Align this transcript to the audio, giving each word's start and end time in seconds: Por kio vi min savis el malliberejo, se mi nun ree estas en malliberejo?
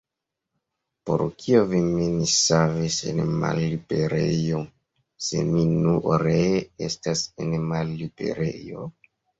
Por 1.09 1.21
kio 1.43 1.59
vi 1.73 1.81
min 1.89 2.15
savis 2.37 2.97
el 3.13 3.21
malliberejo, 3.43 4.65
se 5.29 5.47
mi 5.53 5.69
nun 5.77 6.03
ree 6.27 6.53
estas 6.91 7.27
en 7.47 7.57
malliberejo? 7.73 8.93